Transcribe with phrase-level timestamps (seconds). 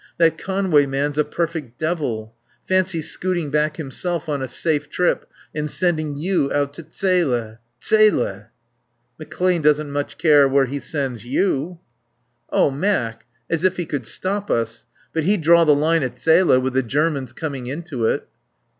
[0.17, 2.33] That Conway man's a perfect devil.
[2.67, 7.59] Fancy scooting back himself on a safe trip and sending you out to Zele.
[7.85, 8.47] Zele!"
[9.21, 11.77] "McClane doesn't care much where he sends you."
[12.49, 14.87] "Oh, Mac As if he could stop us.
[15.13, 18.27] But he'd draw the line at Zele, with the Germans coming into it."